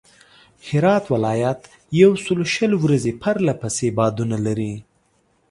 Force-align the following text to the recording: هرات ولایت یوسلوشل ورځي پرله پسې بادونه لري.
هرات 0.67 1.05
ولایت 1.13 1.61
یوسلوشل 1.99 2.71
ورځي 2.83 3.13
پرله 3.21 3.53
پسې 3.61 3.87
بادونه 3.97 4.37
لري. 4.45 4.73